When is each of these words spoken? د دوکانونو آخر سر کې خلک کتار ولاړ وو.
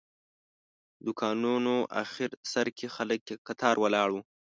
د 0.03 0.03
دوکانونو 1.05 1.75
آخر 2.03 2.29
سر 2.51 2.67
کې 2.77 2.87
خلک 2.95 3.21
کتار 3.47 3.75
ولاړ 3.83 4.09
وو. 4.11 4.21